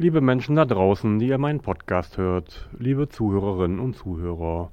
Liebe 0.00 0.20
Menschen 0.20 0.54
da 0.54 0.64
draußen, 0.64 1.18
die 1.18 1.26
ihr 1.26 1.38
meinen 1.38 1.58
Podcast 1.58 2.18
hört, 2.18 2.68
liebe 2.78 3.08
Zuhörerinnen 3.08 3.80
und 3.80 3.96
Zuhörer. 3.96 4.70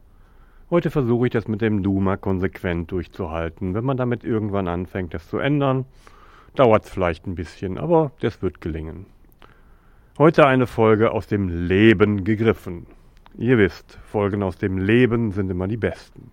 Heute 0.70 0.92
versuche 0.92 1.26
ich 1.26 1.34
das 1.34 1.48
mit 1.48 1.62
dem 1.62 1.82
Du 1.82 2.00
mal 2.00 2.18
konsequent 2.18 2.92
durchzuhalten. 2.92 3.74
Wenn 3.74 3.86
man 3.86 3.98
damit 3.98 4.24
irgendwann 4.24 4.68
anfängt, 4.68 5.16
das 5.16 5.28
zu 5.28 5.40
ändern, 5.40 5.86
dauert 6.54 6.84
es 6.84 6.92
vielleicht 6.92 7.26
ein 7.26 7.34
bisschen, 7.34 7.80
aber 7.80 8.12
das 8.20 8.44
wird 8.44 8.62
gelingen. 8.62 9.08
Heute 10.20 10.46
eine 10.46 10.68
Folge 10.68 11.10
aus 11.10 11.26
dem 11.26 11.50
Leben 11.50 12.24
gegriffen. 12.24 12.86
Ihr 13.36 13.58
wisst, 13.58 13.98
Folgen 14.04 14.44
aus 14.44 14.60
dem 14.60 14.78
Leben 14.78 15.32
sind 15.32 15.50
immer 15.50 15.68
die 15.68 15.76
besten. 15.76 16.30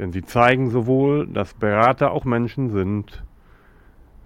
Denn 0.00 0.10
sie 0.10 0.24
zeigen 0.24 0.70
sowohl, 0.70 1.28
dass 1.28 1.54
Berater 1.54 2.10
auch 2.10 2.24
Menschen 2.24 2.70
sind, 2.70 3.22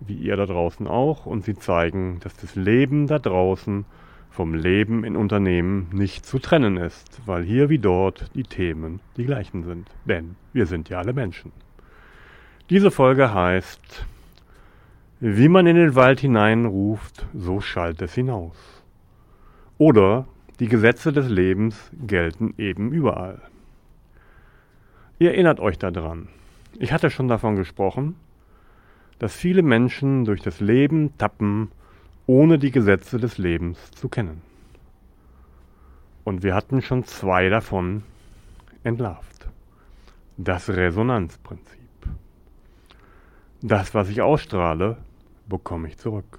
wie 0.01 0.15
ihr 0.15 0.37
da 0.37 0.47
draußen 0.47 0.87
auch, 0.87 1.27
und 1.27 1.45
sie 1.45 1.55
zeigen, 1.55 2.21
dass 2.21 2.37
das 2.37 2.57
Leben 2.57 3.07
da 3.07 3.19
draußen 3.19 3.85
vom 4.31 4.55
Leben 4.55 5.05
in 5.05 5.17
Unternehmen 5.17 5.89
nicht 5.93 6.25
zu 6.25 6.39
trennen 6.39 6.77
ist, 6.77 7.21
weil 7.27 7.43
hier 7.43 7.69
wie 7.69 7.79
dort 7.79 8.31
die 8.35 8.45
Themen 8.45 9.01
die 9.17 9.25
gleichen 9.25 9.65
sind. 9.65 9.91
Denn 10.07 10.37
wir 10.53 10.67
sind 10.67 10.89
ja 10.89 10.99
alle 10.99 11.13
Menschen. 11.13 11.53
Diese 12.71 12.91
Folge 12.91 13.35
heißt, 13.35 14.07
wie 15.19 15.49
man 15.49 15.67
in 15.67 15.77
den 15.77 15.97
Wald 15.97 16.21
hineinruft, 16.21 17.27
so 17.35 17.61
schallt 17.61 18.01
es 18.01 18.15
hinaus. 18.15 18.57
Oder 19.77 20.27
die 20.61 20.69
Gesetze 20.69 21.13
des 21.13 21.29
Lebens 21.29 21.91
gelten 22.07 22.55
eben 22.57 22.93
überall. 22.93 23.43
Ihr 25.19 25.33
erinnert 25.33 25.61
euch 25.61 25.79
daran. 25.79 26.29
Ich 26.79 26.93
hatte 26.93 27.11
schon 27.11 27.29
davon 27.29 27.57
gesprochen, 27.57 28.15
dass 29.21 29.37
viele 29.37 29.63
Menschen 29.63 30.25
durch 30.25 30.41
das 30.41 30.61
Leben 30.61 31.17
tappen, 31.19 31.71
ohne 32.27 32.59
die 32.59 32.71
Gesetze 32.71 33.19
des 33.19 33.37
Lebens 33.37 33.91
zu 33.91 34.09
kennen. 34.09 34.41
Und 36.25 36.43
wir 36.43 36.55
hatten 36.55 36.81
schon 36.81 37.05
zwei 37.05 37.51
davon 37.51 38.03
entlarvt. 38.83 39.47
Das 40.39 40.71
Resonanzprinzip. 40.71 41.79
Das, 43.61 43.95
was 43.95 44.09
ich 44.09 44.23
ausstrahle, 44.23 44.97
bekomme 45.47 45.89
ich 45.89 45.99
zurück. 45.99 46.39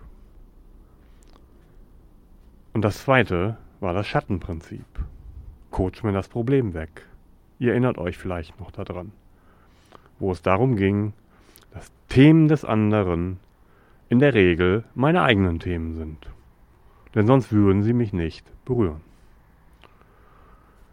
Und 2.73 2.81
das 2.81 3.03
zweite 3.03 3.57
war 3.79 3.93
das 3.93 4.07
Schattenprinzip. 4.07 4.85
Coach 5.69 6.01
mir 6.01 6.13
das 6.13 6.29
Problem 6.29 6.73
weg. 6.73 7.05
Ihr 7.59 7.71
erinnert 7.73 7.99
euch 7.99 8.17
vielleicht 8.17 8.59
noch 8.59 8.71
daran, 8.71 9.11
wo 10.17 10.31
es 10.31 10.41
darum 10.41 10.75
ging, 10.77 11.13
dass 11.71 11.91
Themen 12.09 12.47
des 12.47 12.65
anderen 12.65 13.39
in 14.09 14.19
der 14.19 14.33
Regel 14.33 14.83
meine 14.93 15.23
eigenen 15.23 15.59
Themen 15.59 15.95
sind. 15.95 16.29
Denn 17.15 17.27
sonst 17.27 17.51
würden 17.51 17.83
sie 17.83 17.93
mich 17.93 18.13
nicht 18.13 18.45
berühren. 18.65 19.01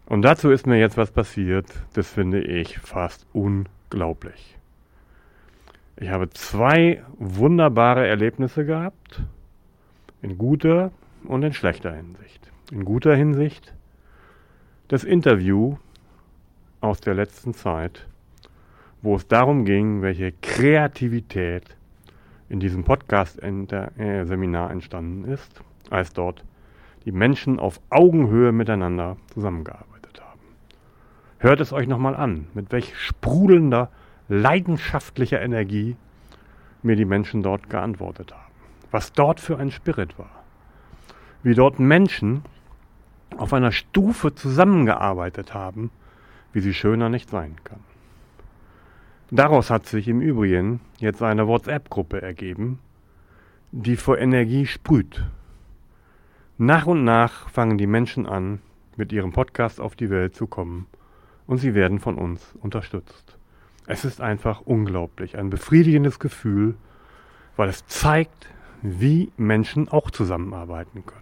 Und 0.05 0.23
dazu 0.23 0.49
ist 0.49 0.65
mir 0.65 0.79
jetzt 0.79 0.97
was 0.97 1.11
passiert, 1.11 1.67
das 1.93 2.09
finde 2.09 2.41
ich 2.41 2.79
fast 2.79 3.27
unglaublich. 3.31 4.57
Ich 5.97 6.09
habe 6.09 6.29
zwei 6.29 7.03
wunderbare 7.17 8.07
Erlebnisse 8.07 8.65
gehabt, 8.65 9.21
in 10.21 10.37
guter 10.37 10.91
und 11.25 11.43
in 11.43 11.53
schlechter 11.53 11.93
Hinsicht. 11.93 12.51
In 12.71 12.85
guter 12.85 13.15
Hinsicht 13.15 13.73
das 14.87 15.03
Interview 15.03 15.77
aus 16.81 16.99
der 17.01 17.13
letzten 17.13 17.53
Zeit 17.53 18.07
wo 19.01 19.15
es 19.15 19.27
darum 19.27 19.65
ging, 19.65 20.01
welche 20.01 20.33
Kreativität 20.41 21.75
in 22.49 22.59
diesem 22.59 22.83
Podcast-Seminar 22.83 24.71
entstanden 24.71 25.25
ist, 25.25 25.61
als 25.89 26.13
dort 26.13 26.43
die 27.05 27.11
Menschen 27.11 27.59
auf 27.59 27.79
Augenhöhe 27.89 28.51
miteinander 28.51 29.17
zusammengearbeitet 29.33 30.21
haben. 30.21 30.41
Hört 31.37 31.61
es 31.61 31.71
euch 31.71 31.87
nochmal 31.87 32.15
an, 32.15 32.47
mit 32.53 32.71
welch 32.71 32.97
sprudelnder, 32.97 33.89
leidenschaftlicher 34.27 35.41
Energie 35.41 35.95
mir 36.83 36.95
die 36.95 37.05
Menschen 37.05 37.41
dort 37.41 37.69
geantwortet 37.69 38.33
haben. 38.33 38.53
Was 38.91 39.13
dort 39.13 39.39
für 39.39 39.57
ein 39.57 39.71
Spirit 39.71 40.17
war. 40.17 40.43
Wie 41.43 41.53
dort 41.53 41.79
Menschen 41.79 42.43
auf 43.37 43.53
einer 43.53 43.71
Stufe 43.71 44.35
zusammengearbeitet 44.35 45.53
haben, 45.53 45.91
wie 46.51 46.59
sie 46.59 46.73
schöner 46.73 47.09
nicht 47.09 47.29
sein 47.29 47.55
kann. 47.63 47.79
Daraus 49.31 49.69
hat 49.69 49.85
sich 49.85 50.07
im 50.07 50.21
Übrigen 50.21 50.79
jetzt 50.97 51.21
eine 51.21 51.47
WhatsApp-Gruppe 51.47 52.21
ergeben, 52.21 52.79
die 53.71 53.95
vor 53.95 54.17
Energie 54.17 54.65
sprüht. 54.65 55.23
Nach 56.57 56.87
und 56.87 57.03
nach 57.03 57.49
fangen 57.49 57.77
die 57.77 57.87
Menschen 57.87 58.25
an, 58.25 58.59
mit 58.95 59.13
ihrem 59.13 59.31
Podcast 59.31 59.79
auf 59.79 59.95
die 59.95 60.09
Welt 60.09 60.35
zu 60.35 60.47
kommen 60.47 60.87
und 61.45 61.59
sie 61.59 61.73
werden 61.73 61.99
von 61.99 62.15
uns 62.15 62.55
unterstützt. 62.59 63.37
Es 63.85 64.03
ist 64.03 64.19
einfach 64.19 64.61
unglaublich, 64.61 65.37
ein 65.37 65.49
befriedigendes 65.49 66.19
Gefühl, 66.19 66.75
weil 67.55 67.69
es 67.69 67.85
zeigt, 67.87 68.47
wie 68.81 69.31
Menschen 69.37 69.89
auch 69.89 70.11
zusammenarbeiten 70.11 71.05
können. 71.05 71.19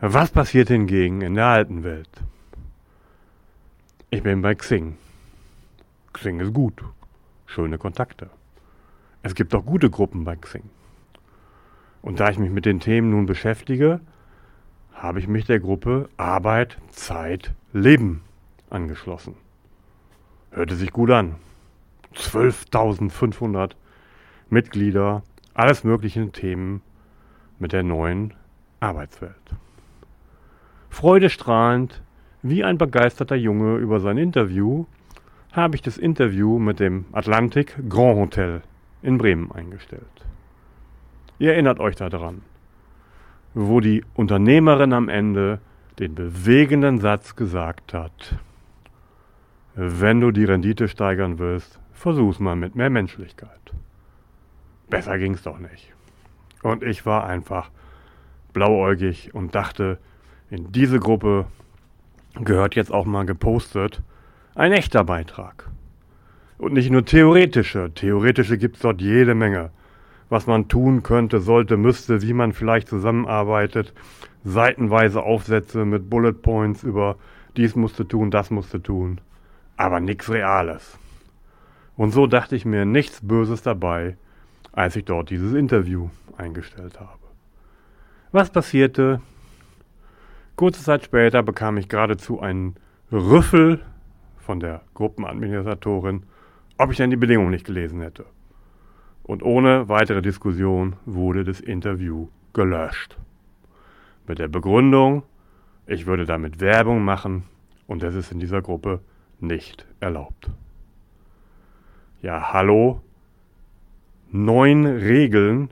Was 0.00 0.30
passiert 0.30 0.68
hingegen 0.68 1.22
in 1.22 1.34
der 1.34 1.46
alten 1.46 1.82
Welt? 1.82 2.10
Ich 4.10 4.22
bin 4.22 4.42
bei 4.42 4.54
Xing. 4.54 4.96
Xing 6.12 6.40
ist 6.40 6.52
gut. 6.52 6.82
Schöne 7.46 7.78
Kontakte. 7.78 8.30
Es 9.22 9.34
gibt 9.34 9.54
auch 9.54 9.64
gute 9.64 9.90
Gruppen 9.90 10.24
bei 10.24 10.36
Xing. 10.36 10.64
Und 12.02 12.20
da 12.20 12.30
ich 12.30 12.38
mich 12.38 12.50
mit 12.50 12.64
den 12.64 12.80
Themen 12.80 13.10
nun 13.10 13.26
beschäftige, 13.26 14.00
habe 14.92 15.18
ich 15.18 15.28
mich 15.28 15.44
der 15.46 15.60
Gruppe 15.60 16.08
Arbeit, 16.16 16.78
Zeit, 16.90 17.54
Leben 17.72 18.22
angeschlossen. 18.70 19.34
Hörte 20.50 20.74
sich 20.74 20.92
gut 20.92 21.10
an. 21.10 21.36
12.500 22.14 23.72
Mitglieder, 24.48 25.22
alles 25.54 25.84
mögliche 25.84 26.30
Themen 26.32 26.82
mit 27.58 27.72
der 27.72 27.82
neuen 27.82 28.34
Arbeitswelt. 28.80 29.34
Freudestrahlend, 30.88 32.02
wie 32.42 32.64
ein 32.64 32.78
begeisterter 32.78 33.36
Junge 33.36 33.76
über 33.76 34.00
sein 34.00 34.18
Interview 34.18 34.86
habe 35.52 35.74
ich 35.74 35.82
das 35.82 35.98
Interview 35.98 36.58
mit 36.58 36.80
dem 36.80 37.06
Atlantic 37.12 37.76
Grand 37.88 38.18
Hotel 38.18 38.62
in 39.02 39.18
Bremen 39.18 39.50
eingestellt. 39.50 40.04
Ihr 41.38 41.52
erinnert 41.52 41.80
euch 41.80 41.96
daran, 41.96 42.42
wo 43.54 43.80
die 43.80 44.04
Unternehmerin 44.14 44.92
am 44.92 45.08
Ende 45.08 45.60
den 45.98 46.14
bewegenden 46.14 46.98
Satz 46.98 47.34
gesagt 47.34 47.94
hat, 47.94 48.36
wenn 49.74 50.20
du 50.20 50.30
die 50.30 50.44
Rendite 50.44 50.88
steigern 50.88 51.38
willst, 51.38 51.78
versuch's 51.92 52.38
mal 52.38 52.56
mit 52.56 52.74
mehr 52.74 52.90
Menschlichkeit. 52.90 53.72
Besser 54.88 55.18
ging's 55.18 55.42
doch 55.42 55.58
nicht. 55.58 55.92
Und 56.62 56.82
ich 56.82 57.06
war 57.06 57.24
einfach 57.26 57.70
blauäugig 58.52 59.34
und 59.34 59.54
dachte, 59.54 59.98
in 60.50 60.72
diese 60.72 60.98
Gruppe 60.98 61.46
gehört 62.34 62.74
jetzt 62.74 62.92
auch 62.92 63.06
mal 63.06 63.24
gepostet, 63.24 64.02
ein 64.54 64.72
echter 64.72 65.04
Beitrag. 65.04 65.68
Und 66.58 66.74
nicht 66.74 66.90
nur 66.90 67.04
theoretische. 67.04 67.92
Theoretische 67.94 68.58
gibt 68.58 68.76
es 68.76 68.82
dort 68.82 69.00
jede 69.00 69.34
Menge. 69.34 69.70
Was 70.28 70.46
man 70.46 70.68
tun 70.68 71.02
könnte, 71.02 71.40
sollte, 71.40 71.76
müsste, 71.76 72.22
wie 72.22 72.34
man 72.34 72.52
vielleicht 72.52 72.88
zusammenarbeitet. 72.88 73.94
Seitenweise 74.44 75.22
Aufsätze 75.22 75.84
mit 75.84 76.10
Bullet 76.10 76.34
Points 76.34 76.82
über 76.82 77.16
dies 77.56 77.74
musste 77.74 78.06
tun, 78.06 78.30
das 78.30 78.50
musste 78.50 78.82
tun. 78.82 79.20
Aber 79.76 80.00
nichts 80.00 80.30
Reales. 80.30 80.98
Und 81.96 82.12
so 82.12 82.26
dachte 82.26 82.56
ich 82.56 82.64
mir 82.64 82.84
nichts 82.84 83.20
Böses 83.26 83.62
dabei, 83.62 84.16
als 84.72 84.96
ich 84.96 85.04
dort 85.04 85.30
dieses 85.30 85.54
Interview 85.54 86.10
eingestellt 86.36 87.00
habe. 87.00 87.18
Was 88.32 88.50
passierte? 88.50 89.20
Kurze 90.56 90.82
Zeit 90.82 91.04
später 91.04 91.42
bekam 91.42 91.76
ich 91.76 91.88
geradezu 91.88 92.40
einen 92.40 92.76
Rüffel 93.10 93.80
von 94.50 94.58
der 94.58 94.80
Gruppenadministratorin, 94.94 96.24
ob 96.76 96.90
ich 96.90 96.96
denn 96.96 97.10
die 97.10 97.16
Bedingungen 97.16 97.52
nicht 97.52 97.66
gelesen 97.66 98.00
hätte. 98.00 98.24
Und 99.22 99.44
ohne 99.44 99.88
weitere 99.88 100.22
Diskussion 100.22 100.96
wurde 101.06 101.44
das 101.44 101.60
Interview 101.60 102.26
gelöscht. 102.52 103.16
Mit 104.26 104.40
der 104.40 104.48
Begründung, 104.48 105.22
ich 105.86 106.06
würde 106.06 106.24
damit 106.24 106.58
Werbung 106.58 107.04
machen 107.04 107.44
und 107.86 108.02
das 108.02 108.16
ist 108.16 108.32
in 108.32 108.40
dieser 108.40 108.60
Gruppe 108.60 108.98
nicht 109.38 109.86
erlaubt. 110.00 110.50
Ja, 112.20 112.52
hallo? 112.52 113.02
Neun 114.32 114.84
Regeln, 114.84 115.70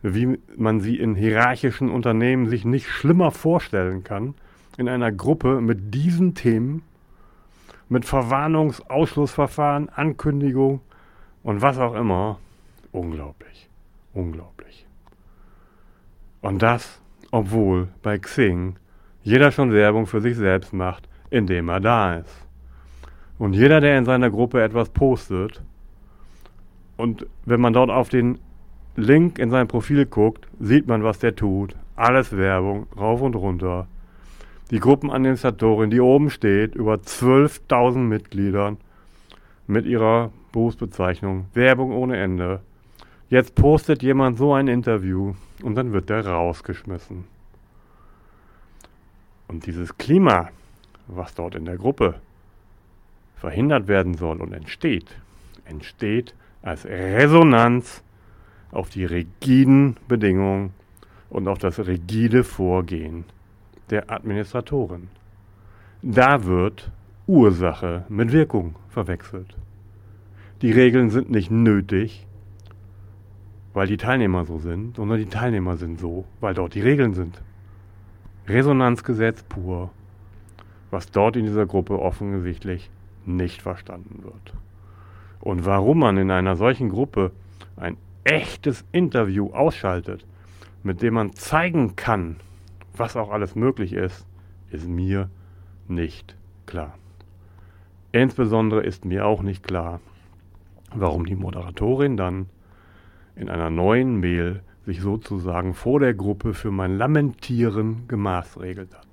wie 0.00 0.38
man 0.56 0.80
sie 0.80 0.96
in 0.96 1.14
hierarchischen 1.14 1.90
Unternehmen 1.90 2.48
sich 2.48 2.64
nicht 2.64 2.88
schlimmer 2.88 3.32
vorstellen 3.32 4.02
kann, 4.02 4.34
in 4.78 4.88
einer 4.88 5.12
Gruppe 5.12 5.60
mit 5.60 5.92
diesen 5.92 6.34
Themen 6.34 6.84
mit 7.88 8.04
Verwarnungsausschlussverfahren, 8.04 9.88
Ankündigung 9.88 10.80
und 11.42 11.62
was 11.62 11.78
auch 11.78 11.94
immer. 11.94 12.38
Unglaublich. 12.92 13.68
Unglaublich. 14.12 14.86
Und 16.40 16.62
das, 16.62 17.00
obwohl 17.30 17.88
bei 18.02 18.18
Xing 18.18 18.76
jeder 19.22 19.50
schon 19.50 19.72
Werbung 19.72 20.06
für 20.06 20.20
sich 20.20 20.36
selbst 20.36 20.72
macht, 20.72 21.08
indem 21.30 21.68
er 21.68 21.80
da 21.80 22.16
ist. 22.16 22.46
Und 23.38 23.54
jeder, 23.54 23.80
der 23.80 23.98
in 23.98 24.04
seiner 24.04 24.30
Gruppe 24.30 24.62
etwas 24.62 24.90
postet, 24.90 25.62
und 26.96 27.26
wenn 27.44 27.60
man 27.60 27.72
dort 27.72 27.90
auf 27.90 28.08
den 28.08 28.38
Link 28.96 29.38
in 29.38 29.50
sein 29.50 29.66
Profil 29.66 30.06
guckt, 30.06 30.46
sieht 30.60 30.86
man, 30.86 31.02
was 31.02 31.18
der 31.18 31.34
tut. 31.34 31.74
Alles 31.96 32.36
Werbung, 32.36 32.86
rauf 32.96 33.20
und 33.20 33.34
runter. 33.34 33.88
Die 34.70 34.80
Gruppenadministratorin, 34.80 35.90
die 35.90 36.00
oben 36.00 36.30
steht, 36.30 36.74
über 36.74 36.94
12.000 36.94 37.98
Mitgliedern 37.98 38.78
mit 39.66 39.84
ihrer 39.84 40.32
Berufsbezeichnung, 40.52 41.46
Werbung 41.52 41.92
ohne 41.92 42.16
Ende. 42.16 42.60
Jetzt 43.28 43.54
postet 43.54 44.02
jemand 44.02 44.38
so 44.38 44.54
ein 44.54 44.68
Interview 44.68 45.34
und 45.62 45.74
dann 45.74 45.92
wird 45.92 46.08
der 46.08 46.26
rausgeschmissen. 46.26 47.24
Und 49.48 49.66
dieses 49.66 49.98
Klima, 49.98 50.48
was 51.08 51.34
dort 51.34 51.54
in 51.54 51.66
der 51.66 51.76
Gruppe 51.76 52.14
verhindert 53.36 53.86
werden 53.88 54.14
soll 54.14 54.40
und 54.40 54.54
entsteht, 54.54 55.14
entsteht 55.66 56.34
als 56.62 56.86
Resonanz 56.86 58.02
auf 58.70 58.88
die 58.88 59.04
rigiden 59.04 59.98
Bedingungen 60.08 60.72
und 61.28 61.48
auf 61.48 61.58
das 61.58 61.78
rigide 61.86 62.44
Vorgehen 62.44 63.24
der 63.90 64.10
Administratoren. 64.10 65.08
Da 66.02 66.44
wird 66.44 66.90
Ursache 67.26 68.04
mit 68.08 68.32
Wirkung 68.32 68.76
verwechselt. 68.88 69.56
Die 70.62 70.72
Regeln 70.72 71.10
sind 71.10 71.30
nicht 71.30 71.50
nötig, 71.50 72.26
weil 73.72 73.86
die 73.86 73.96
Teilnehmer 73.96 74.44
so 74.44 74.58
sind, 74.58 74.96
sondern 74.96 75.18
die 75.18 75.26
Teilnehmer 75.26 75.76
sind 75.76 75.98
so, 75.98 76.24
weil 76.40 76.54
dort 76.54 76.74
die 76.74 76.80
Regeln 76.80 77.14
sind. 77.14 77.42
Resonanzgesetz 78.46 79.42
pur, 79.42 79.90
was 80.90 81.10
dort 81.10 81.36
in 81.36 81.46
dieser 81.46 81.66
Gruppe 81.66 81.98
offensichtlich 81.98 82.90
nicht 83.26 83.62
verstanden 83.62 84.22
wird. 84.22 84.54
Und 85.40 85.66
warum 85.66 85.98
man 85.98 86.16
in 86.18 86.30
einer 86.30 86.56
solchen 86.56 86.88
Gruppe 86.88 87.32
ein 87.76 87.96
echtes 88.24 88.84
Interview 88.92 89.50
ausschaltet, 89.52 90.24
mit 90.82 91.02
dem 91.02 91.14
man 91.14 91.32
zeigen 91.34 91.96
kann, 91.96 92.36
was 92.96 93.16
auch 93.16 93.30
alles 93.30 93.54
möglich 93.54 93.92
ist, 93.92 94.26
ist 94.70 94.88
mir 94.88 95.30
nicht 95.88 96.36
klar. 96.66 96.98
Insbesondere 98.12 98.82
ist 98.82 99.04
mir 99.04 99.26
auch 99.26 99.42
nicht 99.42 99.62
klar, 99.66 100.00
warum 100.94 101.26
die 101.26 101.36
Moderatorin 101.36 102.16
dann 102.16 102.46
in 103.34 103.48
einer 103.48 103.70
neuen 103.70 104.20
Mail 104.20 104.62
sich 104.86 105.00
sozusagen 105.00 105.74
vor 105.74 106.00
der 106.00 106.14
Gruppe 106.14 106.54
für 106.54 106.70
mein 106.70 106.96
Lamentieren 106.96 108.06
gemaßregelt 108.06 108.94
hat. 108.94 109.08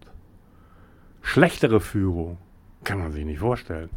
Schlechtere 1.21 1.79
Führung 1.79 2.37
kann 2.83 2.99
man 2.99 3.11
sich 3.11 3.25
nicht 3.25 3.39
vorstellen, 3.39 3.89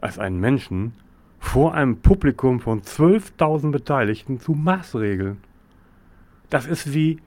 als 0.00 0.18
einen 0.18 0.40
Menschen 0.40 0.94
vor 1.38 1.74
einem 1.74 1.98
Publikum 1.98 2.60
von 2.60 2.82
12.000 2.82 3.70
Beteiligten 3.70 4.40
zu 4.40 4.52
maßregeln. 4.52 5.38
Das 6.50 6.66
ist 6.66 6.92
wie 6.92 7.20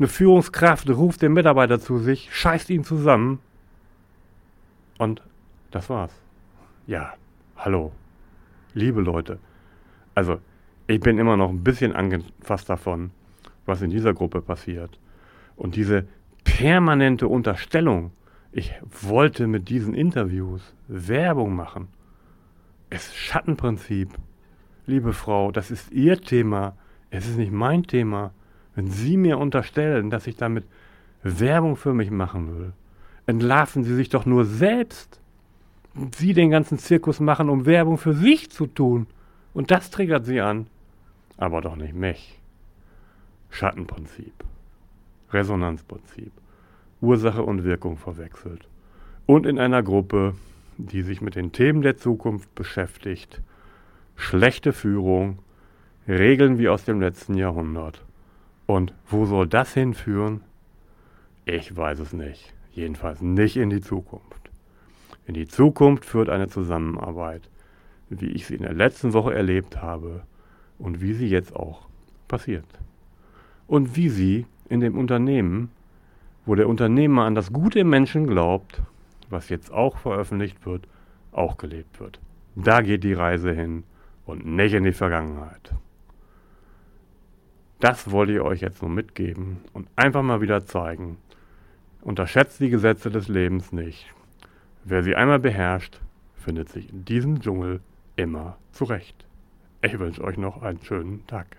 eine 0.00 0.08
Führungskraft 0.08 0.88
ruft 0.88 1.20
den 1.20 1.34
Mitarbeiter 1.34 1.78
zu 1.78 1.98
sich, 1.98 2.34
scheißt 2.34 2.70
ihn 2.70 2.84
zusammen 2.84 3.38
und 4.98 5.22
das 5.70 5.90
war's. 5.90 6.12
Ja, 6.86 7.12
hallo, 7.56 7.92
liebe 8.72 9.02
Leute. 9.02 9.38
Also, 10.14 10.40
ich 10.86 11.00
bin 11.00 11.18
immer 11.18 11.36
noch 11.36 11.50
ein 11.50 11.62
bisschen 11.62 11.94
angefasst 11.94 12.70
davon, 12.70 13.10
was 13.66 13.82
in 13.82 13.90
dieser 13.90 14.14
Gruppe 14.14 14.40
passiert. 14.40 14.98
Und 15.54 15.76
diese 15.76 16.06
permanente 16.44 17.28
Unterstellung, 17.28 18.12
ich 18.52 18.72
wollte 19.02 19.46
mit 19.46 19.68
diesen 19.68 19.92
Interviews 19.92 20.74
Werbung 20.88 21.54
machen. 21.54 21.88
Ist 22.88 23.14
Schattenprinzip. 23.14 24.08
Liebe 24.86 25.12
Frau, 25.12 25.52
das 25.52 25.70
ist 25.70 25.92
Ihr 25.92 26.20
Thema. 26.20 26.74
Es 27.10 27.28
ist 27.28 27.36
nicht 27.36 27.52
mein 27.52 27.82
Thema. 27.82 28.32
Wenn 28.74 28.90
Sie 28.90 29.16
mir 29.16 29.38
unterstellen, 29.38 30.10
dass 30.10 30.26
ich 30.26 30.36
damit 30.36 30.64
Werbung 31.22 31.76
für 31.76 31.94
mich 31.94 32.10
machen 32.10 32.58
will, 32.58 32.72
entlarven 33.26 33.84
Sie 33.84 33.94
sich 33.94 34.08
doch 34.08 34.26
nur 34.26 34.44
selbst. 34.44 35.20
Sie 36.16 36.34
den 36.34 36.50
ganzen 36.50 36.78
Zirkus 36.78 37.20
machen, 37.20 37.48
um 37.48 37.66
Werbung 37.66 37.98
für 37.98 38.14
sich 38.14 38.50
zu 38.50 38.66
tun. 38.66 39.06
Und 39.52 39.70
das 39.70 39.90
triggert 39.90 40.24
Sie 40.24 40.40
an 40.40 40.66
aber 41.40 41.62
doch 41.62 41.74
nicht 41.74 41.94
mich. 41.94 42.38
Schattenprinzip, 43.48 44.34
Resonanzprinzip, 45.32 46.30
Ursache 47.00 47.42
und 47.42 47.64
Wirkung 47.64 47.96
verwechselt. 47.96 48.68
Und 49.26 49.46
in 49.46 49.58
einer 49.58 49.82
Gruppe, 49.82 50.34
die 50.76 51.02
sich 51.02 51.20
mit 51.20 51.34
den 51.34 51.50
Themen 51.50 51.82
der 51.82 51.96
Zukunft 51.96 52.54
beschäftigt, 52.54 53.40
schlechte 54.16 54.72
Führung, 54.72 55.38
Regeln 56.06 56.58
wie 56.58 56.68
aus 56.68 56.84
dem 56.84 57.00
letzten 57.00 57.34
Jahrhundert. 57.34 58.02
Und 58.70 58.94
wo 59.08 59.26
soll 59.26 59.48
das 59.48 59.74
hinführen? 59.74 60.42
Ich 61.44 61.76
weiß 61.76 61.98
es 61.98 62.12
nicht. 62.12 62.54
Jedenfalls 62.70 63.20
nicht 63.20 63.56
in 63.56 63.68
die 63.68 63.80
Zukunft. 63.80 64.48
In 65.26 65.34
die 65.34 65.48
Zukunft 65.48 66.04
führt 66.04 66.28
eine 66.28 66.46
Zusammenarbeit, 66.46 67.50
wie 68.10 68.28
ich 68.28 68.46
sie 68.46 68.54
in 68.54 68.62
der 68.62 68.72
letzten 68.72 69.12
Woche 69.12 69.34
erlebt 69.34 69.82
habe, 69.82 70.22
und 70.78 71.00
wie 71.00 71.14
sie 71.14 71.26
jetzt 71.26 71.56
auch 71.56 71.88
passiert. 72.28 72.64
Und 73.66 73.96
wie 73.96 74.08
sie 74.08 74.46
in 74.68 74.78
dem 74.78 74.96
Unternehmen, 74.96 75.72
wo 76.46 76.54
der 76.54 76.68
Unternehmer 76.68 77.24
an 77.24 77.34
das 77.34 77.52
Gute 77.52 77.80
im 77.80 77.90
Menschen 77.90 78.28
glaubt, 78.28 78.82
was 79.30 79.48
jetzt 79.48 79.72
auch 79.72 79.98
veröffentlicht 79.98 80.64
wird, 80.64 80.86
auch 81.32 81.56
gelebt 81.56 81.98
wird. 81.98 82.20
Da 82.54 82.82
geht 82.82 83.02
die 83.02 83.14
Reise 83.14 83.52
hin 83.52 83.82
und 84.26 84.46
nicht 84.46 84.74
in 84.74 84.84
die 84.84 84.92
Vergangenheit. 84.92 85.74
Das 87.80 88.10
wollte 88.10 88.34
ich 88.34 88.40
euch 88.40 88.60
jetzt 88.60 88.82
nur 88.82 88.90
mitgeben 88.90 89.62
und 89.72 89.88
einfach 89.96 90.22
mal 90.22 90.42
wieder 90.42 90.66
zeigen. 90.66 91.16
Unterschätzt 92.02 92.60
die 92.60 92.68
Gesetze 92.68 93.10
des 93.10 93.28
Lebens 93.28 93.72
nicht. 93.72 94.06
Wer 94.84 95.02
sie 95.02 95.16
einmal 95.16 95.38
beherrscht, 95.38 95.98
findet 96.34 96.68
sich 96.68 96.90
in 96.90 97.06
diesem 97.06 97.40
Dschungel 97.40 97.80
immer 98.16 98.58
zurecht. 98.72 99.24
Ich 99.80 99.98
wünsche 99.98 100.22
euch 100.22 100.36
noch 100.36 100.62
einen 100.62 100.82
schönen 100.82 101.26
Tag. 101.26 101.56